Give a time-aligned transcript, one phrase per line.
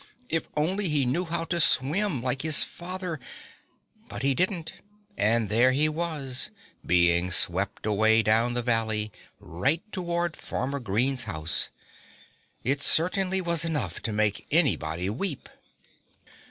[0.29, 3.19] If only he knew how to swim, like his father!
[4.09, 4.73] But he didn't;
[5.15, 6.49] and there he was,
[6.83, 11.69] being swept away down the valley, right toward Farmer Green's house.
[12.63, 15.47] It certainly was enough to make anybody weep.